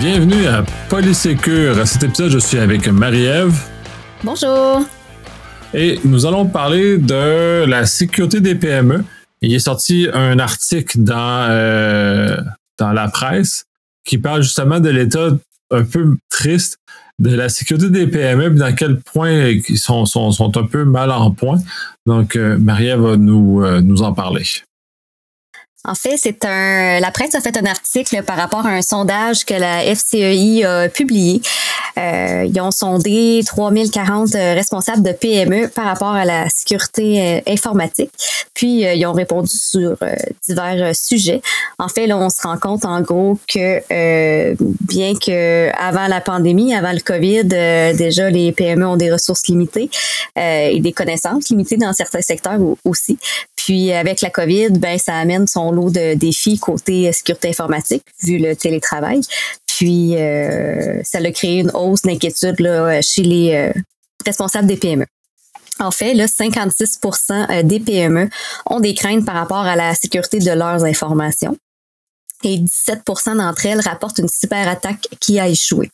[0.00, 1.78] Bienvenue à Polysécure.
[1.78, 3.54] À cet épisode, je suis avec Marie-Ève.
[4.24, 4.80] Bonjour.
[5.74, 9.04] Et nous allons parler de la sécurité des PME.
[9.42, 12.34] Il est sorti un article dans, euh,
[12.78, 13.66] dans la presse
[14.06, 15.36] qui parle justement de l'état
[15.70, 16.78] un peu triste
[17.18, 21.10] de la sécurité des PME, dans quel point ils sont, sont, sont un peu mal
[21.10, 21.58] en point.
[22.06, 24.46] Donc, euh, Maria va nous, euh, nous en parler.
[25.84, 27.00] En fait, c'est un.
[27.00, 30.88] La presse a fait un article par rapport à un sondage que la FCEI a
[30.88, 31.40] publié.
[31.98, 37.52] Euh, ils ont sondé 3040 euh, responsables de PME par rapport à la sécurité euh,
[37.52, 38.10] informatique.
[38.54, 39.96] Puis ils ont répondu sur
[40.46, 41.40] divers sujets.
[41.78, 43.80] En fait, là, on se rend compte en gros que
[44.84, 47.44] bien que avant la pandémie, avant le Covid,
[47.96, 49.88] déjà les PME ont des ressources limitées
[50.36, 53.18] et des connaissances limitées dans certains secteurs aussi.
[53.56, 58.38] Puis avec la COVID, ben ça amène son lot de défis côté sécurité informatique vu
[58.38, 59.20] le télétravail.
[59.66, 62.56] Puis euh, ça a créé une hausse d'inquiétude
[63.02, 63.72] chez les euh,
[64.24, 65.06] responsables des PME.
[65.78, 68.28] En fait, là, 56% des PME
[68.66, 71.56] ont des craintes par rapport à la sécurité de leurs informations
[72.44, 75.90] et 17% d'entre elles rapportent une cyberattaque qui a échoué.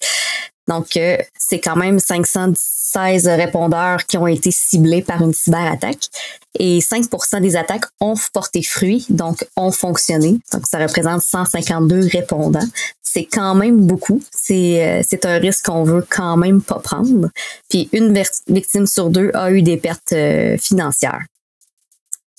[0.69, 1.99] Donc, euh, c'est quand même
[2.97, 6.09] 516 répondeurs qui ont été ciblés par une cyberattaque
[6.59, 10.39] et 5% des attaques ont porté fruit, donc ont fonctionné.
[10.53, 12.67] Donc, ça représente 152 répondants.
[13.03, 14.23] C'est quand même beaucoup.
[14.31, 17.29] C'est euh, c'est un risque qu'on veut quand même pas prendre.
[17.69, 21.23] Puis, une victime sur deux a eu des pertes euh, financières.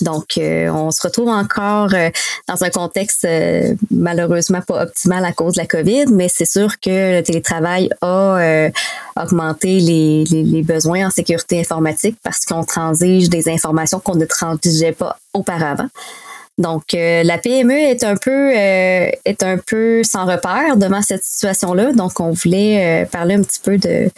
[0.02, 2.12] Donc, euh, on se retrouve encore euh,
[2.48, 6.80] dans un contexte euh, malheureusement pas optimal à cause de la COVID, mais c'est sûr
[6.80, 8.70] que le télétravail a
[9.16, 14.92] augmenté les, les, besoins en sécurité informatique parce qu'on transige des informations qu'on ne transigeait
[14.92, 15.88] pas auparavant.
[16.60, 21.94] Donc, la PME est un peu est un peu sans repère devant cette situation-là.
[21.94, 24.10] Donc, on voulait parler un petit peu de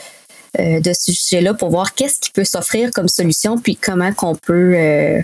[0.58, 5.22] de ce sujet-là pour voir qu'est-ce qui peut s'offrir comme solution, puis comment qu'on peut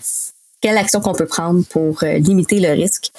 [0.66, 3.12] quelle action qu'on peut prendre pour euh, limiter le risque.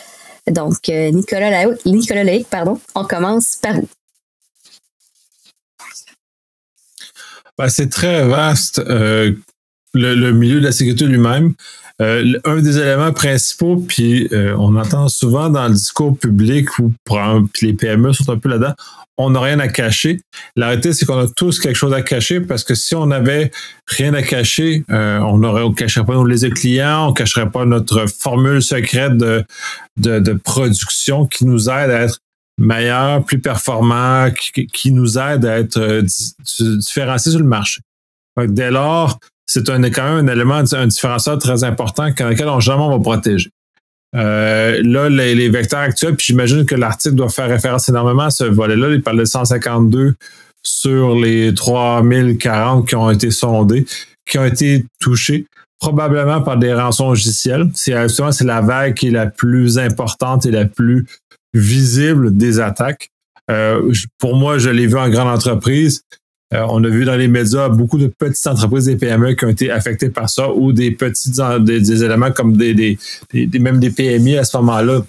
[0.49, 3.89] Donc, euh, Nicolas, Laïc, Nicolas pardon, on commence par où?
[7.57, 9.33] Ben, c'est très vaste, euh,
[9.95, 11.55] le, milieu de la sécurité lui-même.
[11.99, 16.93] Un des éléments principaux, puis on entend souvent dans le discours public où
[17.63, 18.75] les PME sont un peu là-dedans,
[19.19, 20.21] on n'a rien à cacher.
[20.57, 23.51] La réalité, c'est qu'on a tous quelque chose à cacher parce que si on n'avait
[23.87, 28.07] rien à cacher, euh, on ne cacherait pas nos les clients, on cacherait pas notre
[28.07, 29.45] formule secrète de,
[29.97, 32.19] de, production qui nous aide à être
[32.59, 36.03] meilleur, plus performant, qui, nous aide à être euh,
[36.79, 37.81] différencié sur le marché.
[38.39, 42.61] dès lors, c'est un, quand même un élément, un différenciateur très important dans lequel on
[42.61, 43.51] jamais va protéger.
[44.15, 48.45] Euh, là, les, vecteurs actuels, puis j'imagine que l'article doit faire référence énormément à ce
[48.45, 48.91] volet-là.
[48.91, 50.15] Il parle de 152
[50.63, 53.87] sur les 3040 qui ont été sondés,
[54.29, 55.47] qui ont été touchés
[55.79, 57.69] probablement par des rançons logicielles.
[57.75, 61.07] C'est justement c'est la vague qui est la plus importante et la plus
[61.53, 63.11] visible des attaques.
[63.51, 66.03] Euh, pour moi, je l'ai vu en grande entreprise.
[66.55, 69.49] Euh, on a vu dans les médias beaucoup de petites entreprises des PME qui ont
[69.49, 72.99] été affectées par ça ou des petits éléments comme des, des,
[73.59, 75.05] même des PMI à ce moment-là.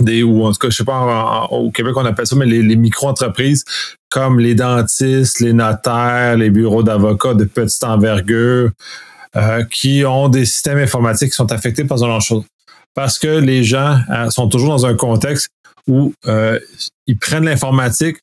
[0.00, 2.76] Des, ou en tout cas, je sais pas, au Québec, on appelle ça, mais les,
[2.76, 3.64] micro-entreprises
[4.10, 8.70] comme les dentistes, les notaires, les bureaux d'avocats de petite envergure,
[9.34, 12.44] euh, qui ont des systèmes informatiques qui sont affectés par ce genre de choses.
[12.94, 15.48] Parce que les gens euh, sont toujours dans un contexte
[15.88, 16.12] où
[17.06, 18.16] ils prennent l'informatique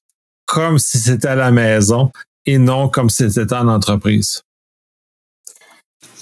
[0.46, 2.12] comme si c'était à la maison
[2.46, 4.44] et non comme c'était en entreprise.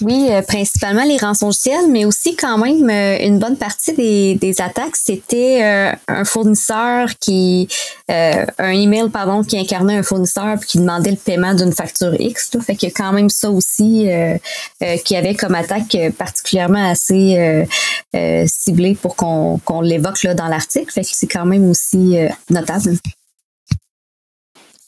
[0.02, 4.96] Oui, euh, principalement les rançongiciels, mais aussi quand même euh, une bonne partie des, attaques,
[4.96, 7.68] c'était euh, un fournisseur qui,
[8.08, 12.52] un email pardon, qui incarnait un fournisseur puis qui demandait le paiement d'une facture X.
[12.54, 12.60] Là.
[12.60, 14.08] Fait qu'il y a quand même ça aussi
[15.04, 17.66] qui avait comme attaque particulièrement assez
[18.46, 20.92] ciblée pour qu'on l'évoque là dans l'article.
[20.92, 22.16] Fait que c'est quand même aussi
[22.50, 22.98] notable.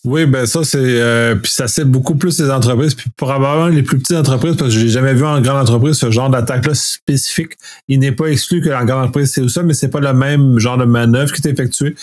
[0.05, 0.79] Oui, ben ça, c'est.
[0.81, 4.75] Euh, puis ça c'est beaucoup plus les entreprises, puis probablement les plus petites entreprises, parce
[4.75, 7.53] que j'ai jamais vu en grande entreprise ce genre d'attaque-là spécifique.
[7.89, 10.59] Il n'est pas exclu que la grande entreprise, c'est ça, mais c'est pas le même
[10.59, 11.95] genre de manœuvre qui est effectuée,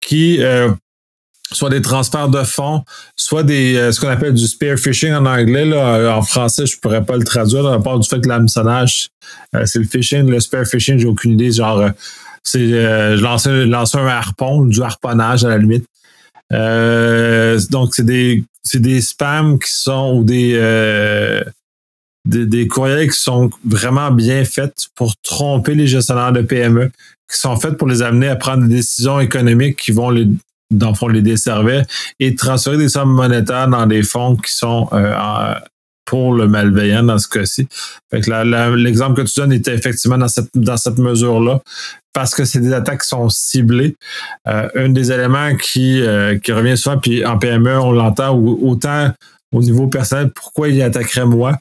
[0.00, 0.68] qui euh,
[1.52, 2.82] soit des transferts de fonds,
[3.14, 5.64] soit des euh, ce qu'on appelle du spear phishing en anglais.
[5.64, 9.10] Là, en français, je pourrais pas le traduire, à part du fait que l'hameçonnage,
[9.64, 11.52] c'est le phishing, le spear phishing, j'ai aucune idée.
[11.52, 11.88] Genre,
[12.42, 15.86] c'est je lance, lance un harpon, du harponnage à la limite.
[16.52, 18.44] Euh, donc, c'est des,
[18.74, 21.42] des spams qui sont ou des, euh,
[22.26, 26.90] des, des, courriels qui sont vraiment bien faits pour tromper les gestionnaires de PME,
[27.30, 30.28] qui sont faits pour les amener à prendre des décisions économiques qui vont les,
[30.70, 31.84] dans le fond, les desservait
[32.20, 34.88] et transférer des sommes monétaires dans des fonds qui sont
[36.04, 37.66] pour le malveillant dans ce cas-ci.
[38.12, 41.60] l'exemple que tu donnes était effectivement dans cette, dans cette mesure-là,
[42.14, 43.96] parce que c'est des attaques qui sont ciblées.
[44.48, 49.12] Euh, un des éléments qui, euh, qui revient souvent, puis en PME, on l'entend autant
[49.52, 51.58] au niveau personnel, pourquoi il attaquerait moi?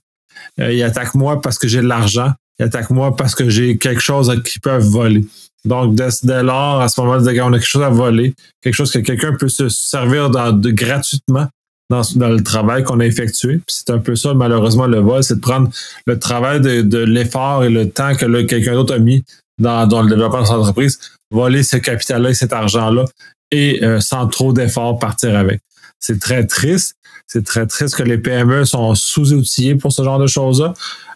[0.60, 2.32] Euh, il attaque moi parce que j'ai de l'argent.
[2.60, 5.26] Il attaque moi parce que j'ai quelque chose qu'ils peuvent voler.
[5.66, 9.00] Donc, dès, lors, à ce moment-là, on a quelque chose à voler, quelque chose que
[9.00, 11.48] quelqu'un peut se servir de, gratuitement
[11.90, 13.62] dans, le travail qu'on a effectué.
[13.68, 15.70] C'est un peu ça, malheureusement, le vol, c'est de prendre
[16.06, 19.24] le travail de, l'effort et le temps que quelqu'un d'autre a mis
[19.60, 21.00] dans, le développement de son entreprise,
[21.32, 23.06] voler ce capital-là et cet argent-là
[23.52, 25.62] et euh, sans trop d'efforts partir avec.
[26.00, 26.96] C'est très triste.
[27.28, 30.74] C'est très triste que les PME sont sous-outillés pour ce genre de choses-là.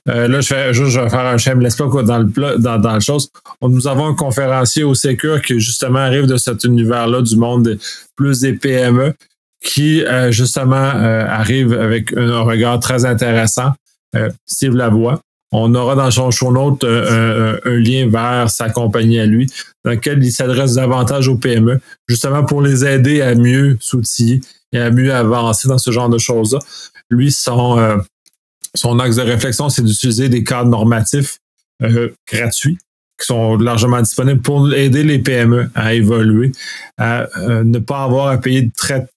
[0.08, 3.00] Euh, là, je, fais, je, vais faire un shameless plug dans le, dans, dans le
[3.02, 3.30] chose.
[3.62, 7.78] Nous avons un conférencier au Secure qui justement arrive de cet univers-là du monde
[8.16, 9.14] plus des PME
[9.62, 13.74] qui euh, justement euh, arrive avec un, regard très intéressant.
[14.16, 15.20] Euh, Steve Lavoie.
[15.52, 19.48] On aura dans son show note un, lien vers sa compagnie à lui,
[19.86, 24.42] dans lequel il s'adresse davantage aux PME, justement pour les aider à mieux s'outiller
[24.74, 26.60] et à mieux avancer dans ce genre de choses-là.
[27.10, 28.02] Lui, son,
[28.76, 31.38] son axe de réflexion, c'est d'utiliser des cadres normatifs
[32.30, 32.78] gratuits
[33.20, 36.52] qui sont largement disponibles pour aider les PME à évoluer,
[36.98, 37.28] à
[37.64, 39.08] ne pas avoir à payer de très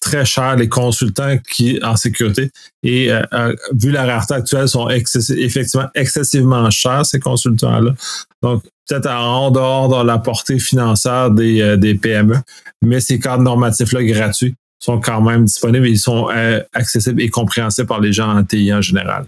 [0.00, 2.50] très cher les consultants qui en sécurité.
[2.82, 7.92] Et euh, euh, vu la rareté actuelle sont effectivement excessivement chers ces consultants là
[8.42, 12.36] donc peut-être en dehors de la portée financière des, euh, des PME
[12.82, 16.28] mais ces cadres normatifs là gratuits sont quand même disponibles et ils sont
[16.72, 19.26] accessibles et compréhensibles par les gens en TI en général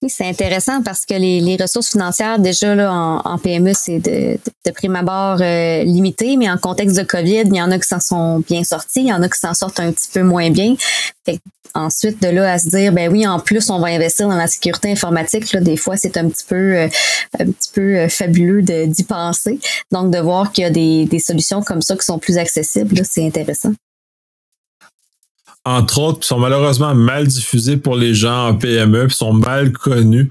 [0.00, 3.98] oui, c'est intéressant parce que les, les, ressources financières, déjà là, en, en PME, c'est
[3.98, 7.78] de, de, prime abord euh, limité, mais en contexte de COVID, il y en a
[7.80, 10.22] qui s'en sont bien sortis, il y en a qui s'en sortent un petit peu
[10.22, 10.76] moins bien.
[11.26, 11.40] Fait
[11.74, 14.46] ensuite, de là à se dire, ben oui, en plus, on va investir dans la
[14.46, 16.88] sécurité informatique, là, des fois, c'est un petit peu, euh,
[17.40, 19.58] un petit peu euh, fabuleux d'y penser.
[19.90, 23.00] Donc, de voir qu'il y a des, des solutions comme ça qui sont plus accessibles,
[23.04, 23.72] c'est intéressant
[25.76, 30.28] entre autres, sont malheureusement mal diffusés pour les gens en PME, puis sont mal connus.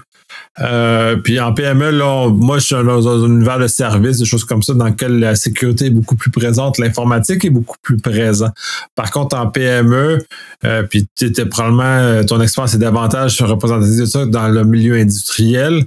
[0.60, 4.44] Euh, puis en PME, là, moi, je suis dans un univers de services, des choses
[4.44, 8.52] comme ça, dans lequel la sécurité est beaucoup plus présente, l'informatique est beaucoup plus présente.
[8.94, 10.18] Par contre, en PME,
[10.64, 14.96] euh, puis tu probablement, euh, ton expérience est davantage représentative de ça dans le milieu
[14.96, 15.84] industriel.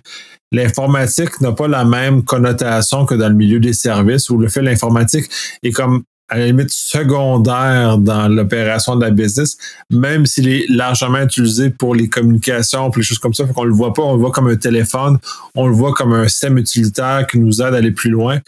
[0.54, 4.62] L'informatique n'a pas la même connotation que dans le milieu des services, où le fait
[4.62, 5.30] l'informatique
[5.64, 9.58] est comme à la limite secondaire dans l'opération de la business,
[9.90, 13.46] même s'il est largement utilisé pour les communications, pour les choses comme ça.
[13.46, 15.18] Fait qu'on le voit pas, on le voit comme un téléphone,
[15.56, 18.40] on le voit comme un système utilitaire qui nous aide à aller plus loin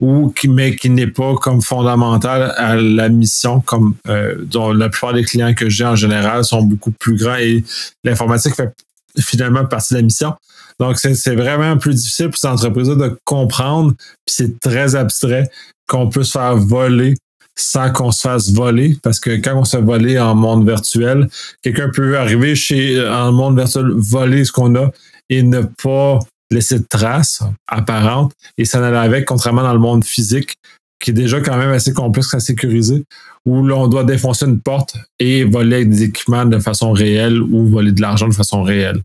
[0.00, 4.88] ou qui, mais qui n'est pas comme fondamental à la mission, comme euh, dont la
[4.88, 7.62] plupart des clients que j'ai en général sont beaucoup plus grands et
[8.02, 8.72] l'informatique fait
[9.20, 10.34] finalement partie de la mission.
[10.80, 13.92] Donc, c'est vraiment plus difficile pour ces entreprises de comprendre,
[14.24, 15.50] puis c'est très abstrait
[15.90, 17.16] qu'on peut se faire voler
[17.56, 21.28] sans qu'on se fasse voler, parce que quand on se fait voler en monde virtuel,
[21.62, 24.90] quelqu'un peut arriver chez en monde virtuel, voler ce qu'on a
[25.28, 26.20] et ne pas
[26.50, 30.54] laisser de traces apparentes et s'en aller avec, contrairement dans le monde physique,
[31.00, 33.04] qui est déjà quand même assez complexe à sécuriser,
[33.46, 37.92] où l'on doit défoncer une porte et voler des équipements de façon réelle ou voler
[37.92, 39.00] de l'argent de façon réelle.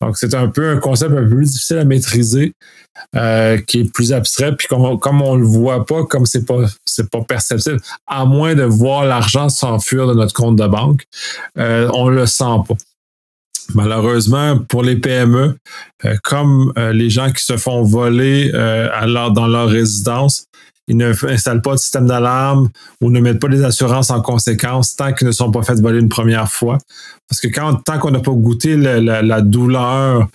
[0.00, 2.52] Donc, c'est un peu un concept un peu plus difficile à maîtriser,
[3.16, 6.66] euh, qui est plus abstrait, puis comme comme on le voit pas, comme c'est pas
[6.84, 11.04] c'est pas perceptible, à moins de voir l'argent s'enfuir de notre compte de banque,
[11.58, 12.74] euh, on le sent pas.
[13.74, 15.56] Malheureusement, pour les PME,
[16.04, 20.46] euh, comme les gens qui se font voler dans leur résidence,
[20.90, 22.68] ils n'installent pas de système d'alarme
[23.00, 26.00] ou ne mettent pas les assurances en conséquence tant qu'ils ne sont pas fait voler
[26.00, 26.78] une première fois.
[27.28, 30.26] Parce que tant qu'on n'a pas goûté la, douleur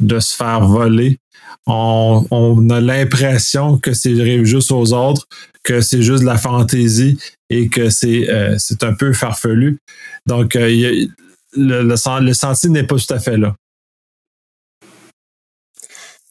[0.00, 1.18] de se faire voler,
[1.66, 5.26] on, a l'impression que c'est juste aux autres,
[5.62, 7.16] que c'est juste de la fantaisie
[7.48, 9.78] et que c'est euh, un peu farfelu.
[10.26, 11.06] Donc, euh,
[11.56, 13.54] le, le, le senti n'est pas tout à fait là.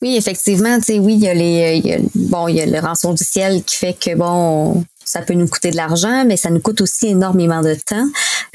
[0.01, 3.13] Oui, effectivement, tu sais, oui, il y a les, bon, il y a le rançon
[3.13, 6.59] du ciel qui fait que bon, ça peut nous coûter de l'argent, mais ça nous
[6.59, 8.05] coûte aussi énormément de temps.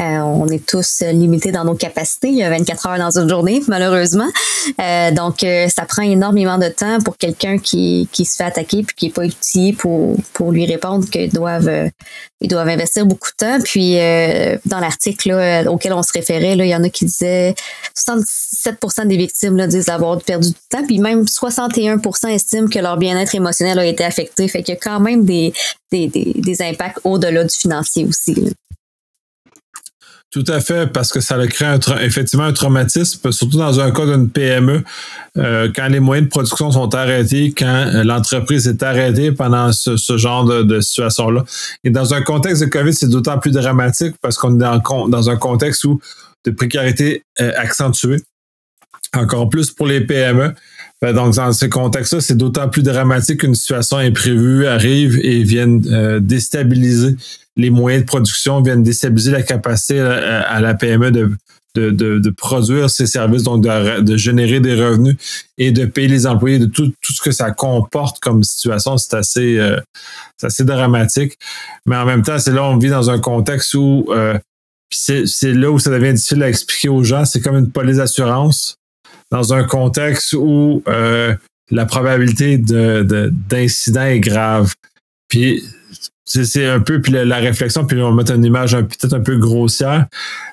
[0.01, 2.29] Euh, on est tous limités dans nos capacités.
[2.29, 4.29] Il y a 24 heures dans une journée, malheureusement.
[4.81, 8.85] Euh, donc, euh, ça prend énormément de temps pour quelqu'un qui, qui se fait attaquer
[8.85, 11.91] puis qui n'est pas utile pour, pour lui répondre qu'ils doivent,
[12.41, 13.59] doivent investir beaucoup de temps.
[13.65, 13.97] Puis,
[14.65, 17.55] dans l'article auquel on se référait, il y en a qui disaient
[17.97, 20.85] 67% des victimes disent avoir perdu du temps.
[20.87, 24.47] Puis même 61% estiment que leur bien-être émotionnel a été affecté.
[24.49, 25.53] Fait qu'il y a quand même des,
[25.95, 28.35] des, impacts au-delà du financier aussi.
[30.35, 34.05] Tout à fait, parce que ça crée un effectivement un traumatisme, surtout dans un cas
[34.05, 34.83] d'une PME,
[35.39, 40.17] euh, quand les moyens de production sont arrêtés, quand euh, l'entreprise est arrêtée pendant ce,
[40.17, 41.45] genre de, situation-là.
[41.85, 45.31] Et dans un contexte de COVID, c'est d'autant plus dramatique parce qu'on est dans, dans,
[45.31, 46.01] un contexte où
[46.45, 48.21] de précarité euh, accentuée,
[49.15, 50.53] encore plus pour les PME.
[51.03, 55.85] Ben, donc, dans ce contexte-là, c'est d'autant plus dramatique qu'une situation imprévue arrive et vienne
[55.91, 57.17] euh, déstabiliser
[57.57, 61.31] les moyens de production, vienne déstabiliser la capacité euh, à, la PME de,
[61.75, 65.17] de, de, produire ses services, donc de, de, générer des revenus
[65.59, 68.97] et de payer les employés, de tout, tout ce que ça comporte comme situation.
[68.97, 69.79] C'est assez, euh,
[70.43, 71.37] assez dramatique.
[71.87, 74.09] Mais en même temps, c'est là on vit dans un contexte où
[74.91, 77.25] c'est là où ça devient difficile à expliquer aux gens.
[77.25, 78.79] C'est comme une police d'assurance
[79.31, 81.35] dans un contexte où euh,
[81.71, 84.75] la probabilité d'incident de, est grave.
[85.29, 85.63] Puis
[86.27, 89.37] c'est un peu puis la, réflexion, puis on va mettre une image peut-être un peu
[89.37, 90.07] grossière.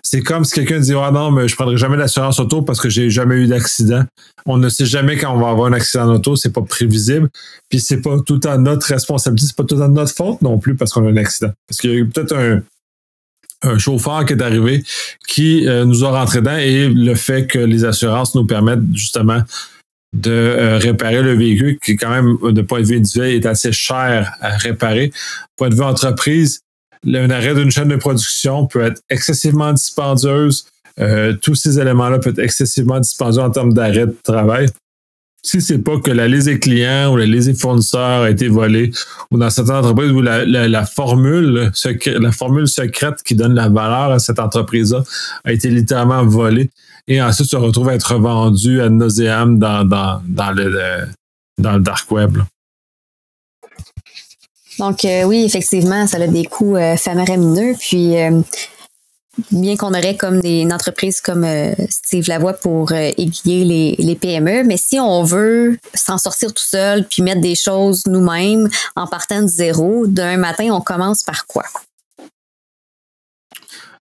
[0.03, 2.89] C'est comme si quelqu'un dit Ah non, mais je prendrai jamais l'assurance auto parce que
[2.89, 4.03] j'ai jamais eu d'accident.
[4.45, 7.29] On ne sait jamais quand on va avoir un accident d'auto, c'est pas prévisible.
[7.69, 10.75] Puis c'est pas tout à notre responsabilité, c'est pas tout à notre faute non plus
[10.75, 11.51] parce qu'on a un accident.
[11.67, 12.61] Parce qu'il y a eu peut-être un,
[13.63, 14.83] un chauffeur qui est arrivé
[15.27, 19.41] qui euh, nous a rentré dedans et le fait que les assurances nous permettent justement
[20.13, 23.71] de euh, réparer le véhicule qui quand même de point de vue individuel est assez
[23.71, 25.11] cher à réparer.
[25.55, 26.61] Point de vue entreprise,
[27.07, 30.65] un arrêt d'une chaîne de production peut être excessivement dispendieuse.
[30.99, 34.67] Euh, tous ces éléments-là peuvent être excessivement dispendieux en termes d'arrêt de travail
[35.43, 38.47] si c'est pas que la liste des clients ou la liste des fournisseurs a été
[38.47, 38.91] volée,
[39.31, 41.71] ou dans certaines entreprises où la, formule
[42.05, 45.03] la formule secrète qui donne la valeur à cette entreprise-là
[45.43, 46.69] a été littéralement volée
[47.07, 51.07] et ensuite se retrouve à être vendue à nauséam dans, dans, dans, le,
[51.57, 52.37] dans le dark web.
[54.79, 57.75] Donc euh, oui, effectivement, ça a des coûts euh, faramineux.
[57.79, 58.41] Puis euh,
[59.51, 64.15] bien qu'on aurait comme des, une entreprise comme euh, Steve Lavoie pour euh, aiguiller les,
[64.15, 69.07] PME, mais si on veut s'en sortir tout seul puis mettre des choses nous-mêmes en
[69.07, 71.63] partant de zéro, d'un matin, on commence par quoi?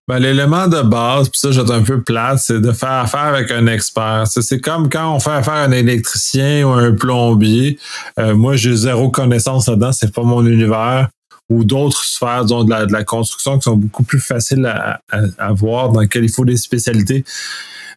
[0.07, 3.49] Ben, l'élément de base, puis ça, j'ai un peu plate, c'est de faire affaire avec
[3.51, 4.25] un expert.
[4.27, 7.79] C'est comme quand on fait affaire à un électricien ou un plombier.
[8.19, 11.09] Euh, moi, j'ai zéro connaissance là-dedans, c'est pas mon univers
[11.51, 15.91] ou d'autres sphères de, la, de, la, construction qui sont beaucoup plus faciles à, voir,
[15.91, 17.25] dans lesquelles il faut des spécialités.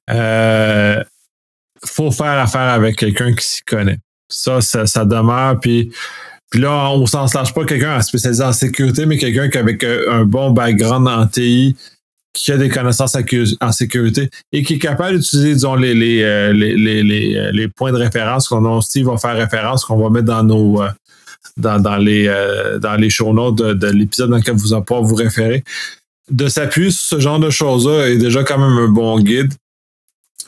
[0.08, 1.04] Il euh,
[1.84, 3.98] faut faire affaire avec quelqu'un qui s'y connaît.
[4.28, 5.60] Ça, ça, demeure.
[5.60, 5.92] Puis,
[6.50, 10.24] puis là, on s'en lâche pas quelqu'un spécialisé en sécurité, mais quelqu'un avec euh, un
[10.24, 11.76] bon background en TI,
[12.32, 13.16] qui a des connaissances
[13.60, 17.92] en sécurité et qui est capable d'utiliser, disons, les, les, euh, les, les, les, points
[17.92, 20.82] de référence qu'on Steve va faire référence, qu'on va mettre dans nos,
[21.56, 25.14] dans, les, euh, dans les show notes de, l'épisode dans lequel vous allez pouvoir vous
[25.14, 25.64] référer.
[26.30, 29.52] De s'appuyer sur ce genre de choses-là est déjà quand même un bon guide.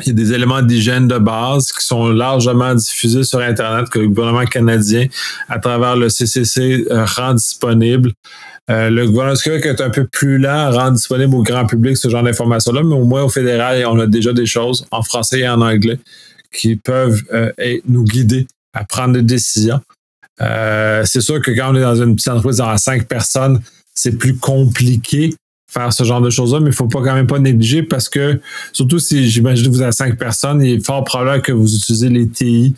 [0.00, 3.98] Il y a des éléments d'hygiène de base qui sont largement diffusés sur Internet que
[3.98, 5.06] le gouvernement canadien,
[5.48, 8.12] à travers le CCC, euh, rend disponible.
[8.68, 11.96] Euh, le gouvernement du est un peu plus lent à rendre disponible au grand public
[11.96, 15.40] ce genre d'informations-là, mais au moins au fédéral, on a déjà des choses en français
[15.40, 15.98] et en anglais
[16.52, 17.22] qui peuvent
[17.86, 19.80] nous guider à prendre des décisions.
[20.40, 23.60] Euh, c'est sûr que quand on est dans une petite entreprise dans cinq personnes,
[23.94, 25.34] c'est plus compliqué
[25.68, 28.40] faire ce genre de choses-là, mais il faut pas quand même pas négliger parce que,
[28.72, 32.08] surtout si j'imagine que vous avez cinq personnes, il est fort probable que vous utilisez
[32.08, 32.74] les TI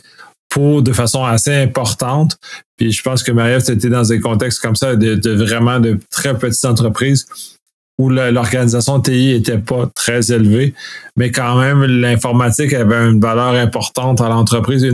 [0.49, 2.37] pour de façon assez importante.
[2.77, 6.37] Puis je pense que Marie-Ève, c'était dans des contextes comme ça, de, vraiment de très
[6.37, 7.25] petites entreprises
[7.99, 10.73] où l'organisation TI était pas très élevée,
[11.17, 14.87] mais quand même l'informatique avait une valeur importante à l'entreprise,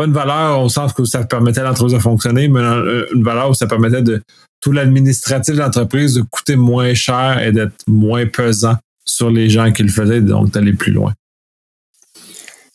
[0.00, 2.60] pas une valeur au sens que ça permettait à l'entreprise de fonctionner, mais
[3.14, 4.22] une valeur où ça permettait de
[4.62, 9.72] tout l'administratif de l'entreprise de coûter moins cher et d'être moins pesant sur les gens
[9.72, 11.12] qui le faisaient, donc d'aller plus loin.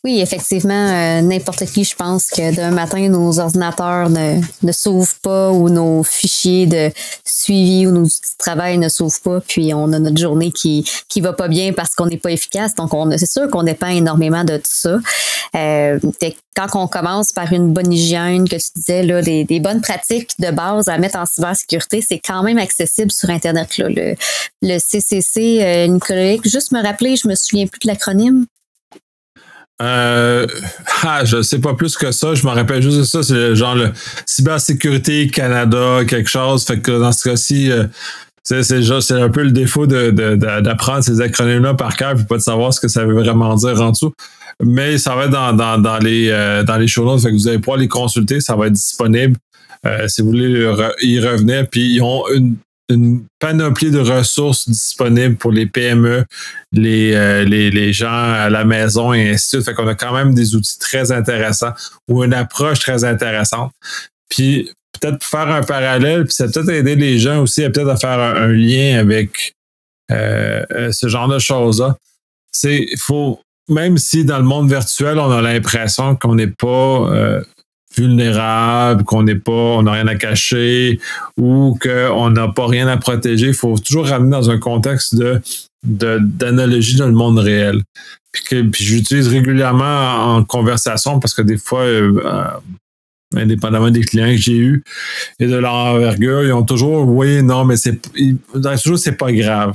[0.05, 5.49] Oui, effectivement, euh, n'importe qui, je pense que d'un matin, nos ordinateurs ne, ne pas
[5.49, 6.91] ou nos fichiers de
[7.25, 10.87] suivi ou nos outils de travail ne s'ouvrent pas, puis on a notre journée qui
[11.09, 12.75] qui va pas bien parce qu'on n'est pas efficace.
[12.75, 14.99] Donc, on c'est sûr qu'on dépend énormément de tout ça.
[15.55, 15.97] Euh,
[16.55, 20.51] quand on commence par une bonne hygiène, que tu disais, là, des, bonnes pratiques de
[20.51, 23.69] base à mettre en cybersécurité, c'est quand même accessible sur Internet.
[23.79, 24.13] Le,
[24.61, 28.45] le CCC, euh, juste me rappeler, je me souviens plus de l'acronyme.
[29.81, 30.47] Euh,
[31.03, 32.33] ah, je sais pas plus que ça.
[32.33, 33.23] Je me rappelle juste de ça.
[33.23, 33.91] C'est genre le
[34.25, 36.63] Cybersécurité Canada, quelque chose.
[36.65, 37.85] Fait que dans ce cas-ci, euh,
[38.43, 42.41] c'est, c'est un peu le défaut de, d'apprendre ces acronymes-là par cœur et pas de
[42.41, 44.13] savoir ce que ça veut vraiment dire en dessous.
[44.63, 47.21] Mais ça va être dans, dans, les, euh, dans les show notes.
[47.21, 48.39] Fait que vous allez pouvoir les consulter.
[48.39, 49.35] Ça va être disponible.
[50.07, 50.67] si vous voulez
[51.01, 51.67] y revenir.
[51.69, 52.55] Puis ils ont une,
[53.39, 56.25] panoplie de ressources disponibles pour les PME,
[56.71, 59.65] les, les, les, gens à la maison et ainsi de suite.
[59.65, 61.73] Fait qu'on a quand même des outils très intéressants
[62.07, 63.71] ou une approche très intéressante.
[64.29, 68.19] Puis peut-être faire un parallèle, puis ça peut-être aider les gens aussi à peut-être faire
[68.19, 69.53] un, lien avec
[70.11, 71.97] euh, ce genre de choses-là.
[72.51, 77.43] C'est faut même si dans le monde virtuel, on a l'impression qu'on n'est pas euh,
[77.97, 80.99] vulnérable, qu'on n'est pas, on n'a rien à cacher
[81.37, 85.41] ou qu'on n'a pas rien à protéger, il faut toujours ramener dans un contexte de
[85.85, 87.83] d'analogie dans le monde réel.
[88.31, 92.49] Puis, puis j'utilise régulièrement en conversation parce que des fois, euh,
[93.35, 94.83] indépendamment des clients que j'ai eus
[95.39, 97.99] et de leur envergure, ils ont toujours, oui, non, mais c'est,
[98.51, 99.73] toujours, c'est pas grave.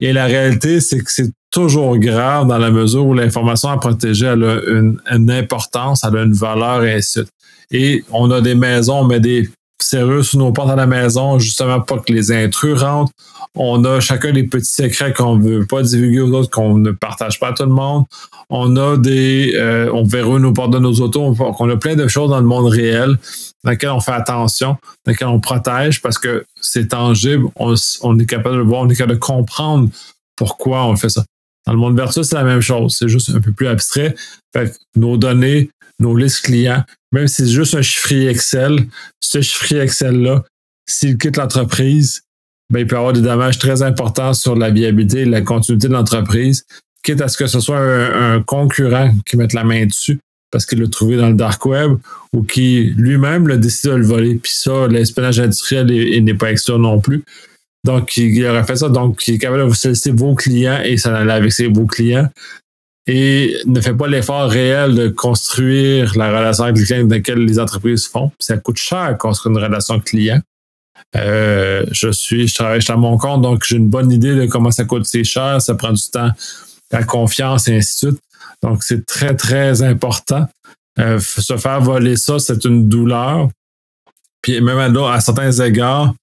[0.00, 4.26] Et la réalité, c'est que c'est toujours grave dans la mesure où l'information à protéger,
[4.26, 4.60] elle a
[5.12, 7.00] une, importance, elle a une valeur et.
[7.72, 9.48] Et on a des maisons, on met des
[9.82, 13.12] serrures sous nos portes à la maison, justement pas que les intrus rentrent.
[13.54, 16.90] On a chacun des petits secrets qu'on ne veut pas divulguer aux autres, qu'on ne
[16.92, 18.04] partage pas à tout le monde.
[18.48, 21.34] On a des, euh, on verrouille nos portes de nos autos.
[21.38, 23.18] On, a plein de choses dans le monde réel
[23.64, 27.48] dans lesquelles on fait attention, dans lesquelles on protège parce que c'est tangible.
[27.56, 27.74] On,
[28.18, 29.90] est capable de le voir, on est capable de comprendre
[30.36, 31.24] pourquoi on fait ça.
[31.66, 32.96] Dans le monde virtuel, c'est la même chose.
[32.98, 34.14] C'est juste un peu plus abstrait.
[34.52, 38.86] Fait nos données, nos listes clients, même si c'est juste un chiffrier Excel,
[39.20, 40.44] ce chiffrier Excel-là,
[40.86, 42.22] s'il quitte l'entreprise,
[42.70, 45.92] ben, il peut avoir des dommages très importants sur la viabilité et la continuité de
[45.92, 46.64] l'entreprise,
[47.02, 50.18] quitte à ce que ce soit un, concurrent qui mette la main dessus
[50.50, 51.96] parce qu'il l'a trouvé dans le dark web
[52.32, 54.34] ou qui lui-même l'a décidé de le voler.
[54.36, 57.24] Puis ça, l'espionnage industriel n'est pas extra non plus.
[57.84, 58.88] Donc, il aurait fait ça.
[58.88, 61.86] Donc, il est capable de vous solliciter vos clients et ça allait avec ses vos
[61.86, 62.28] clients
[63.06, 67.44] et ne fait pas l'effort réel de construire la relation avec le client dans laquelle
[67.44, 68.30] les entreprises font.
[68.38, 70.40] Ça coûte cher construire une relation client.
[71.16, 74.70] Euh, je suis, je travaille à mon compte, donc j'ai une bonne idée de comment
[74.70, 76.30] ça coûte c'est cher, ça prend du temps,
[76.90, 78.22] la confiance et ainsi de suite.
[78.62, 80.46] Donc, c'est très, très important.
[80.98, 83.48] Euh, se faire voler ça, c'est une douleur.
[84.42, 86.14] Puis même à, à certains égards,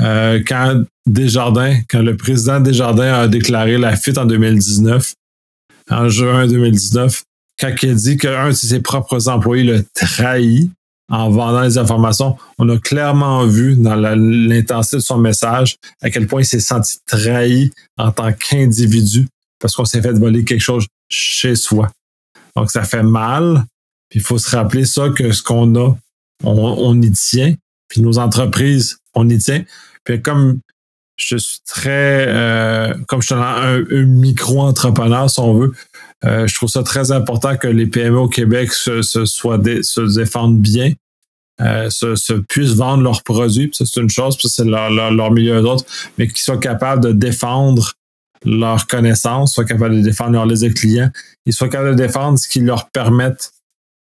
[0.00, 5.14] euh, quand Desjardins, quand le président Desjardins a déclaré la fuite en 2019,
[5.90, 7.22] en juin 2019,
[7.60, 10.70] quand il dit qu'un de ses propres employés l'a trahi
[11.10, 16.26] en vendant les informations, on a clairement vu dans l'intensité de son message à quel
[16.26, 19.26] point il s'est senti trahi en tant qu'individu
[19.58, 21.90] parce qu'on s'est fait voler quelque chose chez soi.
[22.54, 23.64] Donc, ça fait mal.
[24.08, 25.96] Puis il faut se rappeler ça, que ce qu'on a,
[26.44, 27.54] on, y tient.
[27.88, 29.64] Puis nos entreprises, on y tient.
[30.04, 30.60] Puis comme
[31.18, 35.72] je suis très, euh, comme je suis un, micro-entrepreneur, si on veut.
[36.24, 40.16] Euh, je trouve ça très important que les PME au Québec se, se, soient se
[40.18, 40.92] défendent bien,
[41.60, 43.70] euh, se, puissent vendre leurs produits.
[43.72, 45.84] C'est une chose, puis c'est leur, leur, milieu d'autres,
[46.16, 47.92] mais qu'ils soient capables de défendre
[48.44, 51.10] leurs connaissances, soient capables de défendre leur liste de clients,
[51.46, 53.52] ils soient capables de défendre ce qui leur permette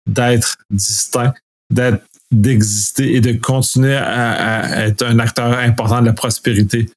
[0.05, 1.33] d'être distincts,
[1.71, 6.89] d'être d'exister et de continuer à, être un acteur important de la prospérité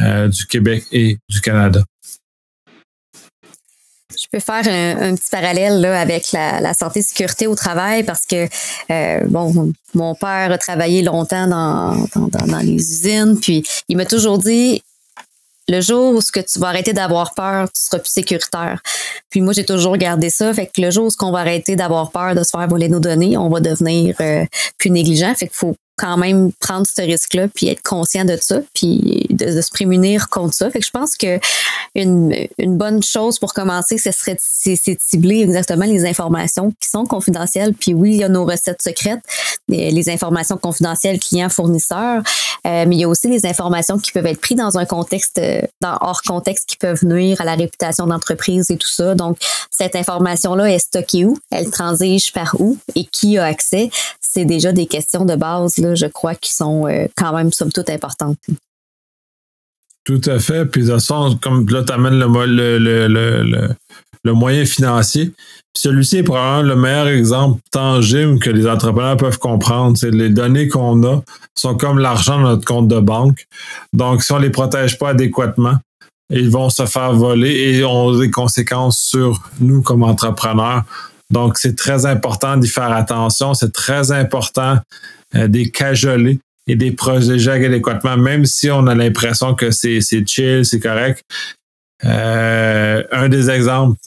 [0.00, 1.82] euh, du Québec et du Canada.
[4.16, 8.48] Je peux faire un, petit parallèle là, avec la, santé sécurité au travail parce que
[8.90, 14.38] euh, bon, mon père a travaillé longtemps dans, dans les usines, puis il m'a toujours
[14.38, 14.82] dit
[15.68, 18.80] le jour où ce que tu vas arrêter d'avoir peur, tu seras plus sécuritaire.
[19.30, 20.52] Puis moi, j'ai toujours gardé ça.
[20.52, 23.00] Fait que le jour où on va arrêter d'avoir peur de se faire voler nos
[23.00, 24.44] données, on va devenir euh,
[24.78, 25.34] plus négligent.
[25.34, 29.70] Fait faut quand même prendre ce risque-là, puis être conscient de ça, puis de, se
[29.70, 30.70] prémunir contre ça.
[30.70, 31.38] Fait que je pense que
[31.94, 37.04] une, une bonne chose pour commencer, ce serait c'est, cibler exactement les informations qui sont
[37.04, 37.74] confidentielles.
[37.74, 39.20] Puis oui, il y a nos recettes secrètes,
[39.68, 42.22] les informations confidentielles clients-fournisseurs,
[42.66, 45.40] euh, mais il y a aussi les informations qui peuvent être prises dans un contexte,
[45.82, 49.14] hors contexte, qui peuvent nuire à la réputation d'entreprise et tout ça.
[49.14, 49.38] Donc,
[49.70, 51.36] cette information-là est stockée où?
[51.50, 52.76] Elle transige par où?
[52.94, 53.90] Et qui a accès?
[54.20, 57.90] C'est déjà des questions de base je crois, qui sont euh, quand même, somme toute,
[57.90, 58.38] importantes.
[60.04, 60.66] Tout à fait.
[60.66, 63.76] Puis de toute façon, comme là, tu amènes le,
[64.24, 65.32] le, moyen financier.
[65.76, 69.96] Celui-ci est probablement le meilleur exemple tangible que les entrepreneurs peuvent comprendre.
[69.96, 71.22] C'est les données qu'on a
[71.54, 73.46] sont comme l'argent dans notre compte de banque.
[73.92, 75.76] Donc, si on ne les protège pas adéquatement,
[76.30, 80.84] ils vont se faire voler et ont des conséquences sur nous comme entrepreneurs.
[81.30, 83.54] Donc, c'est très important d'y faire attention.
[83.54, 84.78] C'est très important
[85.34, 90.80] des cajoler et des protéger adéquatement, même si on a l'impression que c'est chill, c'est
[90.80, 91.22] correct.
[92.04, 93.98] Euh, un des exemples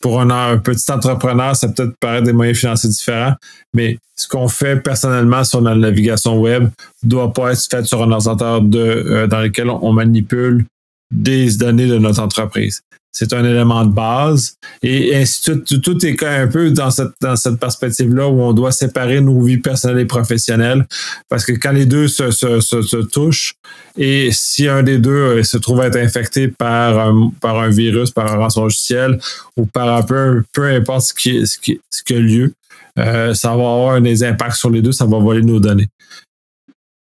[0.00, 3.34] pour un, petit entrepreneur, ça peut être paraître des moyens financiers différents,
[3.74, 6.70] mais ce qu'on fait personnellement sur la navigation web
[7.02, 10.64] doit pas être fait sur un ordinateur de, euh, dans lequel on manipule
[11.10, 14.54] des données de notre entreprise c'est un élément de base.
[14.82, 18.72] Et ainsi suite, tout est un peu dans cette, dans cette perspective-là où on doit
[18.72, 20.86] séparer nos vies personnelles et professionnelles.
[21.28, 23.54] Parce que quand les deux se, se, se, touchent,
[23.96, 28.10] et si un des deux euh, se trouve être infecté par un, par un virus,
[28.10, 29.18] par un rançon logiciel,
[29.56, 32.52] ou par un peu, peu importe ce qui, ce qui, ce a lieu,
[32.98, 35.88] euh, ça va avoir des impacts sur les deux, ça va voler nos données.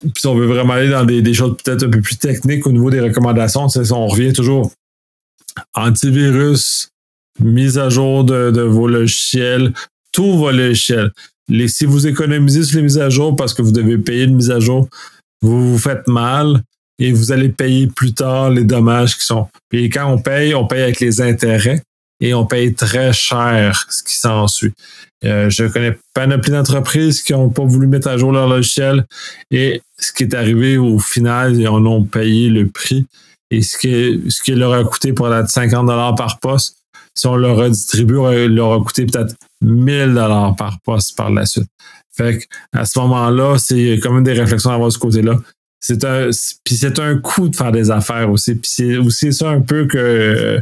[0.02, 2.68] Puis si on veut vraiment aller dans des, des choses peut-être un peu plus techniques
[2.68, 4.72] au niveau des recommandations, on revient toujours
[5.74, 6.90] antivirus,
[7.40, 9.74] mise à jour de, vos logiciels,
[10.12, 11.12] tous vos logiciels.
[11.68, 14.52] Si vous économisez sur les mises à jour parce que vous devez payer une mise
[14.52, 14.88] à jour,
[15.42, 16.62] vous vous faites mal
[16.98, 19.48] et vous allez payer plus tard les dommages qui sont.
[19.70, 21.82] Puis quand on paye, on paye avec les intérêts
[22.20, 24.74] et on paye très cher ce qui s'ensuit.
[25.24, 29.06] Euh, je connais pas plus d'entreprises qui n'ont pas voulu mettre à jour leur logiciel
[29.50, 33.06] et ce qui est arrivé au final, ils en ont payé le prix.
[33.52, 36.78] Et ce qui, ce qui leur a coûté pour être 50 par poste,
[37.14, 40.14] si on leur redistribue, il leur a coûté peut-être 1000
[40.58, 41.68] par poste par la suite.
[42.16, 45.38] Fait à ce moment-là, c'est quand même des réflexions à avoir de ce côté-là.
[45.80, 46.30] C'est un,
[46.64, 48.56] puis c'est un coût de faire des affaires aussi.
[48.56, 50.62] Puis c'est aussi ça un peu que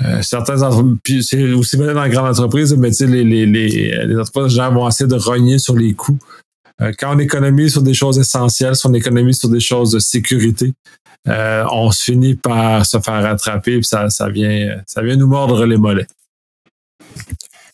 [0.00, 4.18] euh, certains entreprises, c'est aussi bien dans les grandes entreprises, mais les, les, les, les
[4.18, 6.18] entreprises, les vont essayer de rogner sur les coûts.
[6.80, 9.98] Euh, quand on économise sur des choses essentielles, si on économise sur des choses de
[9.98, 10.72] sécurité,
[11.28, 16.06] euh, on se finit par se faire rattraper et ça, vient, nous mordre les mollets.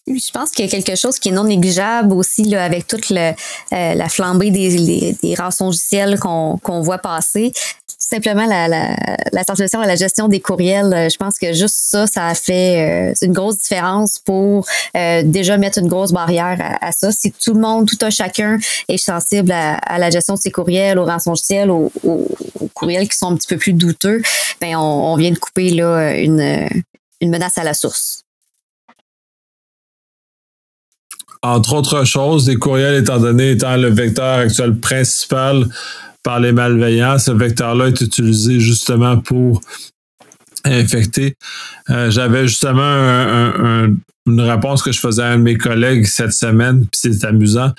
[0.07, 4.09] Je pense qu'il y a quelque chose qui est non négligeable aussi avec toute la
[4.09, 7.53] flambée des, des rançongiciels qu'on voit passer
[8.09, 8.97] simplement la, la,
[9.33, 10.93] la sensibilisation à la gestion des courriels.
[10.93, 14.67] Euh, je pense que juste ça, ça a fait euh, une grosse différence pour
[14.97, 17.13] euh, déjà mettre une grosse barrière à, ça.
[17.13, 20.99] Si tout le monde, tout un chacun est sensible à, la gestion de ses courriels,
[20.99, 22.27] aux rançongiciels, aux, aux,
[22.75, 24.23] courriels qui sont un petit peu plus douteux,
[24.61, 26.69] ben on, on vient de couper là une,
[27.21, 28.25] une menace à la source.
[31.43, 35.69] Entre autres choses, les courriels étant donné étant le vecteur actuel principal
[36.23, 37.19] par les malveillants.
[37.19, 39.61] Ce vecteur-là est utilisé justement pour
[40.65, 41.37] infecter.
[41.91, 42.83] Euh, j'avais justement
[44.27, 47.73] une réponse que je faisais à un de mes collègues cette semaine, puis c'est amusant,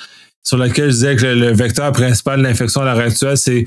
[0.43, 3.65] sur laquelle je disais que le, vecteur principal de l'infection à l'heure actuelle, c'est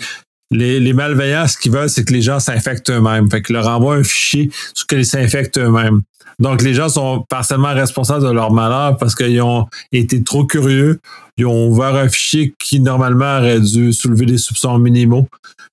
[0.53, 3.31] les, malveillants, ce qu'ils veulent, c'est que les gens s'infectent eux-mêmes.
[3.31, 6.03] Fait qu'ils leur envoient un fichier sur lequel ils s'infectent eux-mêmes.
[6.39, 11.01] Donc, les gens sont partiellement responsables de leur malheur parce qu'ils ont été trop curieux.
[11.37, 15.29] Ils ont ouvert un fichier qui, normalement, aurait dû soulever des soupçons minimaux.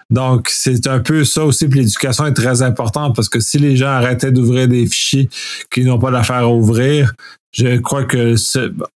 [0.10, 1.68] Donc, c'est un peu ça aussi.
[1.68, 5.30] Puis l'éducation est très importante parce que si les gens arrêtaient d'ouvrir des fichiers
[5.72, 7.14] qu'ils n'ont pas d'affaire à ouvrir,
[7.52, 8.36] je crois que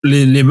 [0.05, 0.45] les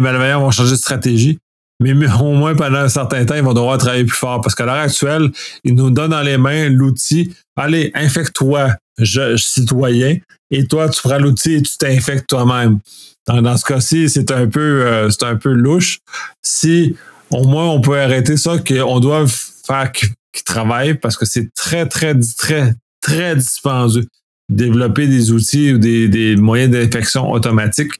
[0.00, 1.38] malveillants vont changer de stratégie.
[1.80, 4.64] Mais au moins pendant un certain temps, ils vont devoir travailler plus fort parce qu'à
[4.64, 5.30] l'heure actuelle,
[5.64, 7.34] ils nous donnent dans les mains l'outil.
[7.56, 10.16] Allez, infecte-toi, je, citoyen,
[10.50, 12.78] et toi, tu prends l'outil et tu t'infectes toi-même.
[13.26, 15.98] Dans, ce cas-ci, c'est un peu, euh, c'est un peu louche.
[16.42, 16.94] Si
[17.30, 19.24] au moins on peut arrêter ça, qu'on doit
[19.66, 24.04] faire qu'ils travaillent parce que c'est très, très, très, très dispendieux.
[24.50, 27.92] Développer des outils ou des, des moyens d'infection automatiques.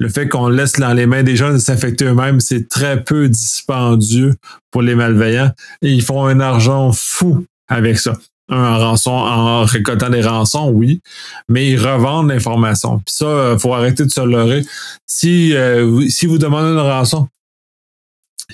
[0.00, 3.28] Le fait qu'on laisse dans les mains des gens de s'infecter eux-mêmes, c'est très peu
[3.28, 4.34] dispendieux
[4.70, 5.52] pour les malveillants
[5.82, 8.14] et ils font un argent fou avec ça
[8.48, 11.00] un rançon en récoltant des rançons, oui,
[11.48, 12.98] mais ils revendent l'information.
[12.98, 14.64] Puis ça, il euh, faut arrêter de se leurrer.
[15.06, 17.28] Si, euh, si vous demandez une rançon,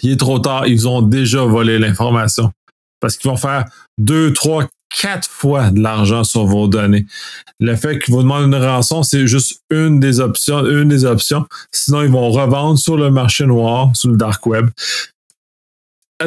[0.03, 2.53] il est trop tard, ils ont déjà volé l'information.
[3.01, 3.65] Parce qu'ils vont faire
[3.99, 7.07] deux, trois, quatre fois de l'argent sur vos données.
[7.61, 11.47] Le fait qu'ils vous demandent une rançon, c'est juste une des options, une des options.
[11.73, 14.69] Sinon, ils vont revendre sur le marché noir, sur le dark web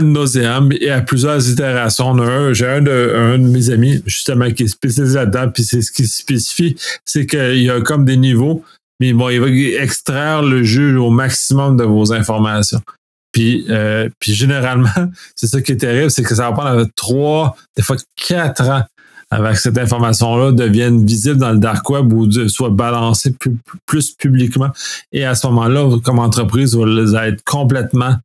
[0.01, 2.15] nauséam et à plusieurs itérations.
[2.53, 5.91] J'ai un de, un de mes amis, justement, qui est spécialisé là-dedans, puis c'est ce
[5.91, 8.63] qui spécifie, c'est qu'il y a comme des niveaux,
[8.99, 12.81] mais bon, il va extraire le jus au maximum de vos informations.
[13.33, 14.89] Puis, euh, puis généralement,
[15.35, 18.83] c'est ça qui est terrible, c'est que ça va prendre trois, des fois quatre ans
[19.29, 23.35] avec cette information-là devienne visible dans le dark web ou soit balancée
[23.87, 24.69] plus, publiquement.
[25.11, 28.15] Et à ce moment-là, comme entreprise, vous allez être complètement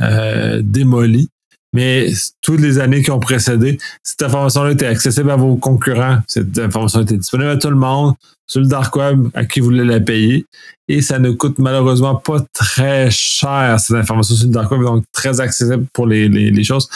[0.00, 1.28] euh, démolie.
[1.72, 2.10] Mais
[2.42, 6.18] toutes les années qui ont précédé, cette information-là était accessible à vos concurrents.
[6.26, 8.14] Cette information était disponible à tout le monde
[8.46, 10.46] sur le dark web à qui voulez la payer.
[10.88, 15.04] Et ça ne coûte malheureusement pas très cher, cette information sur le dark web, donc
[15.12, 16.88] très accessible pour les, les, choses.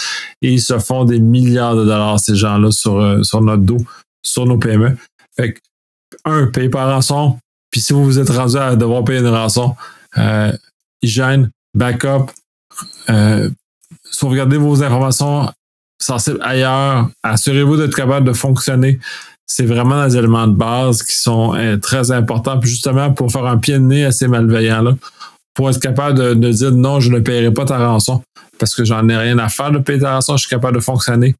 [0.43, 3.79] Et ils se font des milliards de dollars, ces gens-là, sur, euh, sur notre dos,
[4.23, 4.97] sur nos PME.
[5.37, 5.61] Fait
[6.25, 7.39] un, payez pas rançon.
[7.71, 9.75] Puis si vous vous êtes rendu à devoir payer une rançon,
[10.19, 10.53] euh,
[11.03, 12.31] hygiène, backup,
[13.09, 13.51] euh,
[14.05, 15.51] sauvegardez vos informations
[16.01, 17.09] sensibles ailleurs.
[17.23, 18.99] Assurez-vous d'être capable de fonctionner.
[19.53, 22.61] C'est vraiment des éléments de base qui sont euh, très importants.
[22.61, 24.95] Puis justement, pour faire un pied de nez à ces malveillants-là,
[25.55, 28.23] pour être capable de, dire non, je ne paierai pas ta rançon
[28.61, 30.83] parce que j'en ai rien à faire de payer ta rançon, je suis capable de
[30.83, 31.35] fonctionner,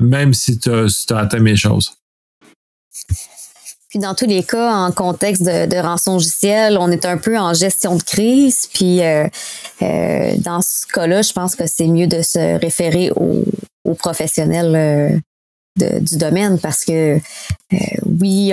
[0.00, 1.92] même si tu as, as atteint mes choses.
[3.88, 7.38] Puis dans tous les cas, en contexte de, de rançon logiciel, on est un peu
[7.38, 8.66] en gestion de crise.
[8.74, 9.28] Puis euh,
[9.82, 13.44] euh, dans ce cas-là, je pense que c'est mieux de se référer aux,
[13.94, 15.20] professionnels
[15.80, 17.18] euh, du domaine parce que
[18.20, 18.52] oui,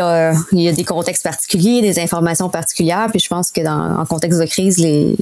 [0.54, 3.08] il y a des contextes particuliers, des informations particulières.
[3.12, 5.18] Puis je pense que dans en contexte de crise, les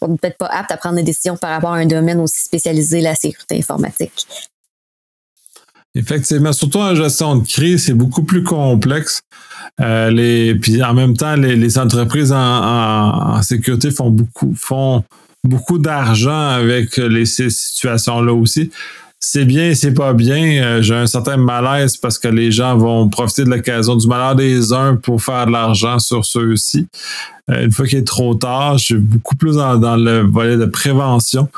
[0.00, 3.00] on peut-être pas apte à prendre des décisions par rapport à un domaine aussi spécialisé,
[3.00, 4.26] la sécurité informatique.
[5.94, 9.22] Effectivement, surtout en gestion de crise, c'est beaucoup plus complexe.
[9.80, 15.04] Euh, les, puis en même temps, les, entreprises en, sécurité font beaucoup, font
[15.42, 18.70] beaucoup d'argent avec les, ces situations-là aussi.
[19.18, 20.62] C'est bien c'est pas bien.
[20.62, 24.36] Euh, j'ai un certain malaise parce que les gens vont profiter de l'occasion du malheur
[24.36, 26.86] des uns pour faire de l'argent sur ceux-ci.
[27.50, 30.66] Euh, une fois qu'il est trop tard, je suis beaucoup plus dans le volet de
[30.66, 31.48] prévention.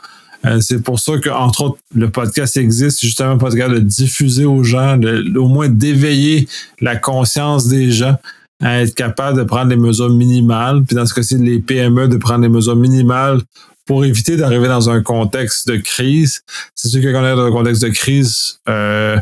[0.46, 4.98] Euh, c'est pour ça qu'entre autres, le podcast existe justement pour de diffuser aux gens,
[5.36, 6.48] au moins d'éveiller
[6.80, 8.16] la conscience des gens
[8.60, 12.16] à être capable de prendre des mesures minimales, puis dans ce cas-ci, les PME de
[12.16, 13.40] prendre des mesures minimales
[13.88, 16.42] pour éviter d'arriver dans un contexte de crise.
[16.74, 19.18] C'est sûr que quand dans un contexte de crise, euh,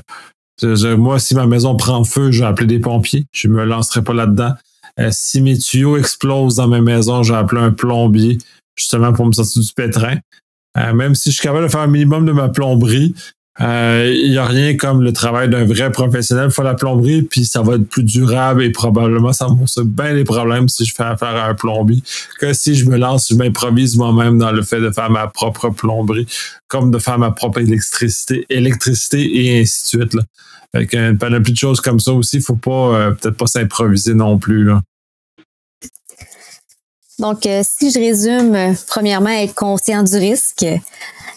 [0.98, 3.26] moi, si ma maison prend feu, je vais appeler des pompiers.
[3.30, 4.54] Je me lancerai pas là-dedans.
[4.98, 8.38] Euh, si mes tuyaux explosent dans ma maison, j'ai appelé un plombier
[8.76, 10.16] justement pour me sortir du pétrin.
[10.76, 13.14] Euh, même si je suis capable de faire un minimum de ma plomberie,
[13.58, 16.50] il n'y a rien comme le travail d'un vrai professionnel.
[16.50, 20.24] Faut la plomberie, puis ça va être plus durable et probablement ça me bien les
[20.24, 22.02] problèmes si je fais affaire à un plombier
[22.38, 25.70] que si je me lance, je m'improvise moi-même dans le fait de faire ma propre
[25.70, 26.26] plomberie,
[26.68, 30.14] comme de faire ma propre électricité, électricité et ainsi de suite.
[30.14, 30.22] Là.
[30.74, 34.38] Avec une panoplie de choses comme ça aussi, faut pas euh, peut-être pas s'improviser non
[34.38, 34.70] plus.
[37.18, 40.66] Donc, euh, si je résume, euh, premièrement, être conscient du risque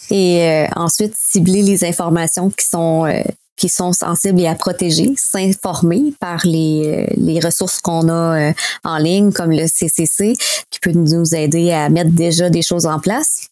[0.10, 3.06] et euh, ensuite cibler les informations qui sont
[3.56, 8.54] qui sont sensibles et à protéger, s'informer par les, les ressources qu'on a
[8.86, 10.38] en ligne, comme le CCC,
[10.70, 13.50] qui peut nous aider à mettre déjà des choses en place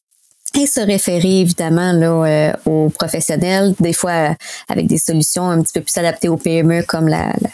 [0.57, 4.33] et se référer évidemment là, aux professionnels, des fois
[4.69, 7.49] avec des solutions un petit peu plus adaptées aux PME comme la, la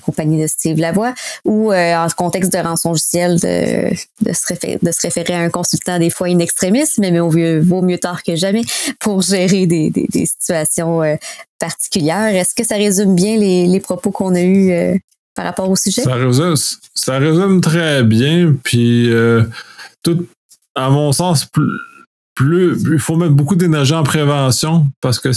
[0.00, 3.90] compagnie de Steve Lavoie, ou euh, en contexte de rançon logiciel, de,
[4.24, 7.30] de, se référer, de se référer à un consultant des fois in mais, mais au
[7.30, 8.62] mieux, vaut mieux tard que jamais
[9.00, 11.16] pour gérer des, des, des situations euh,
[11.58, 12.34] particulières.
[12.34, 14.94] Est-ce que ça résume bien les, les propos qu'on a eus euh,
[15.34, 16.02] par rapport au sujet?
[16.02, 16.54] Ça résume,
[16.94, 19.10] ça résume très bien, puis
[20.02, 20.26] tout,
[20.74, 21.70] à mon sens, plus
[22.34, 25.30] plus, il faut mettre beaucoup d'énergie en prévention parce que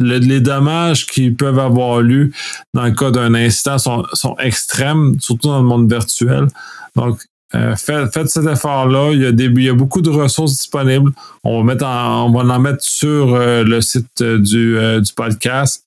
[0.00, 2.30] les dommages qui peuvent avoir lieu
[2.74, 6.48] dans le cas d'un incident sont, extrêmes, surtout dans le monde virtuel.
[6.96, 7.20] Donc,
[7.54, 9.12] euh, faites, cet effort-là.
[9.12, 11.12] Il y, a beaucoup de ressources disponibles.
[11.44, 15.84] On va, mettre on en mettre sur euh, le site euh, du, podcast.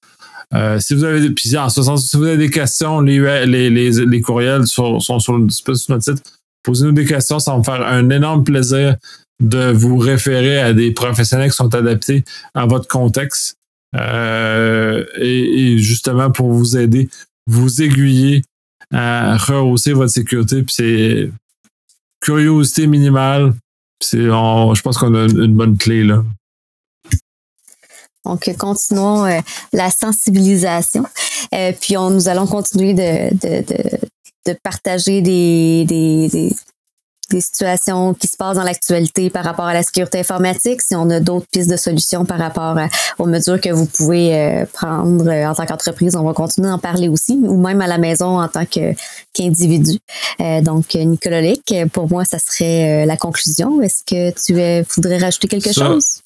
[0.79, 4.99] si vous avez puis en ce sens, si vous avez des questions, les, courriels sont,
[4.99, 6.23] sont sur, sur notre site.
[6.63, 8.95] Posez-nous des questions, ça va me faire un énorme plaisir
[9.41, 13.57] de vous référer à des professionnels qui sont adaptés à votre contexte
[13.95, 17.09] euh, et, justement pour vous aider,
[17.47, 18.43] vous aiguiller
[18.91, 20.63] à rehausser votre sécurité.
[20.63, 21.31] Puis c'est
[22.21, 23.53] curiosité minimale.
[24.01, 26.23] C'est, je pense qu'on a une, bonne clé là.
[28.25, 29.41] Donc, continuons euh,
[29.73, 31.05] la sensibilisation.
[31.53, 33.65] Euh, puis, on, nous allons continuer de, de,
[34.45, 36.55] de, partager des, des, des
[37.41, 41.19] situations qui se passent dans l'actualité par rapport à la sécurité informatique, si on a
[41.19, 42.77] d'autres pistes de solutions par rapport
[43.19, 46.79] aux mesures que vous pouvez euh, prendre euh, en tant qu'entreprise, on va continuer d'en
[46.79, 49.99] parler aussi, ou même à la maison en tant qu'individu.
[50.41, 53.81] Euh, donc, Nicolas Lick, pour moi, ça serait la conclusion.
[53.81, 56.21] Est-ce que tu voudrais rajouter quelque chose?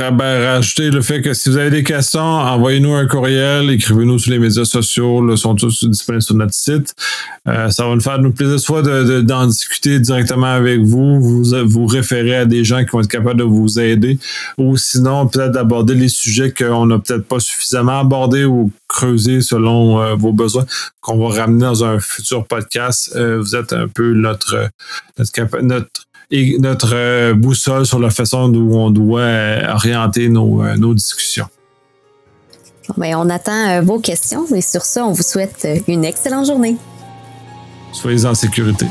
[0.00, 4.38] Rajouter le fait que si vous avez des questions, envoyez-nous un courriel, écrivez-nous sur les
[4.38, 6.94] médias sociaux, là, sont tous disponibles sur notre site.
[7.46, 11.86] Euh, ça va nous faire nous plaisir soit d'en discuter directement avec vous, vous vous
[11.86, 14.18] référer à des gens qui vont être capables de vous aider,
[14.58, 20.00] ou sinon peut-être d'aborder les sujets qu'on n'a peut-être pas suffisamment abordés ou creusés selon
[20.00, 20.64] euh, vos besoins,
[21.00, 23.12] qu'on va ramener dans un futur podcast.
[23.16, 24.70] Euh, vous êtes un peu notre
[25.18, 25.90] notre, notre
[26.32, 30.94] et notre euh, boussole sur la façon dont on doit euh, orienter nos, euh, nos
[30.94, 31.46] discussions.
[32.96, 36.76] Ben, on attend vos questions et sur ça, on vous souhaite une excellente journée.
[37.92, 38.86] Soyez en sécurité.